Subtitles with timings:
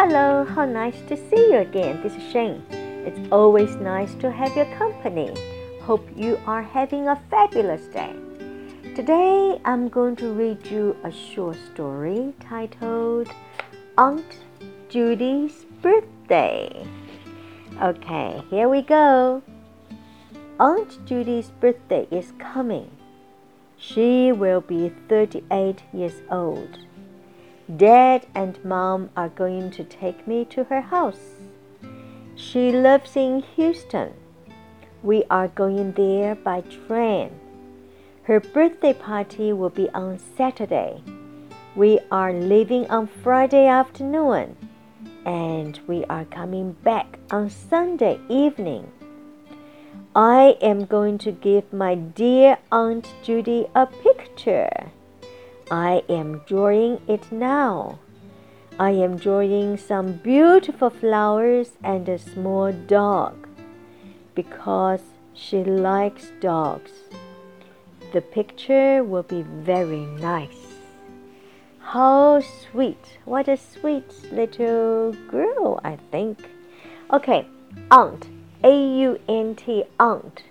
[0.00, 2.02] Hello, how nice to see you again.
[2.02, 2.64] This is Shane.
[3.04, 5.34] It's always nice to have your company.
[5.82, 8.14] Hope you are having a fabulous day.
[8.96, 13.28] Today I'm going to read you a short story titled
[13.98, 14.38] Aunt
[14.88, 16.86] Judy's Birthday.
[17.82, 19.42] Okay, here we go.
[20.58, 22.90] Aunt Judy's birthday is coming.
[23.76, 26.78] She will be 38 years old.
[27.76, 31.36] Dad and Mom are going to take me to her house.
[32.34, 34.14] She lives in Houston.
[35.02, 37.30] We are going there by train.
[38.24, 41.02] Her birthday party will be on Saturday.
[41.76, 44.56] We are leaving on Friday afternoon
[45.24, 48.90] and we are coming back on Sunday evening.
[50.16, 54.90] I am going to give my dear Aunt Judy a picture.
[55.70, 58.00] I am drawing it now.
[58.78, 63.46] I am drawing some beautiful flowers and a small dog
[64.34, 66.90] because she likes dogs.
[68.12, 70.74] The picture will be very nice.
[71.78, 73.18] How sweet!
[73.24, 76.48] What a sweet little girl, I think.
[77.12, 77.46] Okay,
[77.90, 78.28] aunt,
[78.64, 80.42] A U N T, aunt,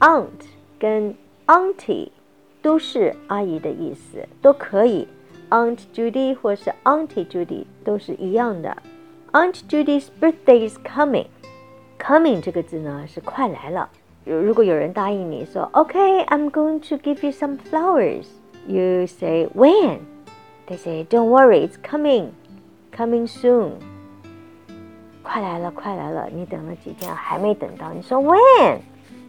[0.00, 0.48] aunt
[0.78, 1.16] 跟
[1.48, 2.12] auntie
[2.65, 5.07] 都是阿姨的意思，都可以。
[5.49, 8.77] Aunt Judy 或是 Auntie Judy 都是一样的。
[9.33, 13.89] Aunt Judy's birthday is coming。Coming 这个字呢是快来了。
[14.23, 19.99] 如果有人答应你说，OK，I'm going to give you some flowers，you say when?
[20.67, 22.29] They say don't worry, it's coming,
[22.95, 23.71] coming soon。
[25.23, 26.29] 快来了，快来了！
[26.33, 28.77] 你等了几天还没等到，你说 when？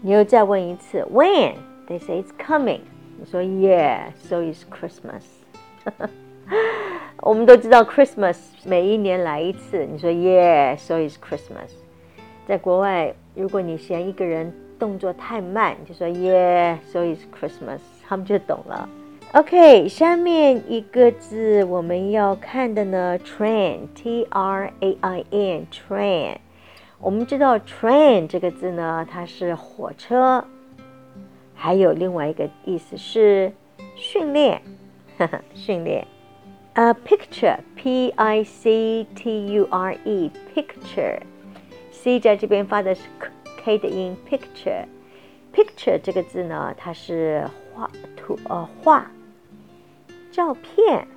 [0.02, 2.80] 你又再问一次 when？They say it's coming。
[3.19, 5.23] 你说 Yeah，so is Christmas。
[7.21, 9.85] 我们都知道 Christmas 每一年来一次。
[9.85, 11.71] 你说 Yeah，so is Christmas。
[12.47, 18.88] 在国外，如果你嫌一个人动作太慢，就说 Yeah，so is Christmas，他们就懂了。
[19.33, 26.38] OK，下面一个字我们要看的呢，train，T R A I N，train。
[27.00, 30.45] 我们知道 train 这个字呢，它是火车。
[31.57, 33.51] 还有另外一个意思是
[33.95, 34.62] 训练，
[35.56, 36.06] 训练。
[36.73, 43.01] 呃，picture，p i c t u r e，picture，c 在这边发的是
[43.63, 49.09] k 的音，picture，picture 这个字呢，它是画图呃画
[50.31, 51.07] 照片。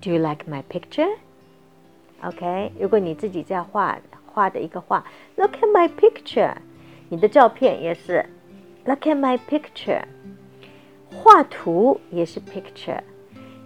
[0.00, 5.04] Do you like my picture？OK，如果你自己在画画的一个画
[5.36, 6.56] ，Look at my picture，
[7.08, 8.28] 你的照片也是。
[8.84, 10.02] Look at my picture。
[11.10, 13.00] 画图也是 picture，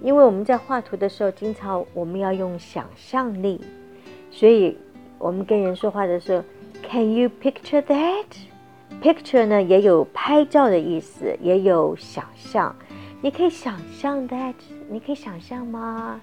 [0.01, 3.61] 因为我们在画图的时候，经常我们要用想象力，
[4.31, 4.79] 所以
[5.19, 6.45] 我们跟人说话的时候
[6.89, 12.75] ，Can you picture that？Picture 呢也有拍照的意思，也有想象。
[13.21, 14.55] 你可以想象 that？
[14.89, 16.21] 你可以想象吗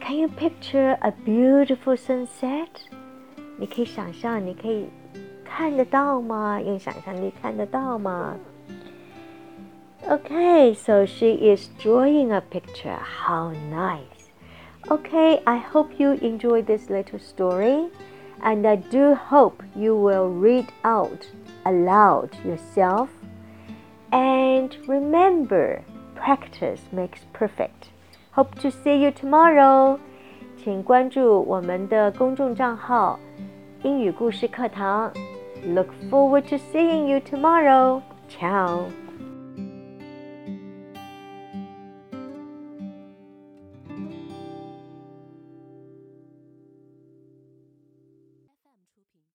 [0.00, 2.68] ？Can you picture a beautiful sunset？
[3.58, 4.86] 你可以想象，你可以。
[5.49, 6.59] 看得到吗？
[6.61, 8.35] 用想象力看得到吗？
[10.07, 12.97] Okay, so she is drawing a picture.
[12.99, 14.29] How nice.
[14.87, 17.89] Okay, I hope you enjoyed this little story,
[18.41, 21.27] and I do hope you will read out
[21.63, 23.07] aloud yourself.
[24.11, 25.81] And remember,
[26.13, 27.89] practice makes perfect.
[28.33, 29.97] Hope to see you tomorrow.
[30.63, 33.19] 请关注我们的公众账号“
[33.81, 35.11] 英语故事课堂”。
[35.64, 38.02] Look forward to seeing you tomorrow.
[38.28, 38.90] Ciao.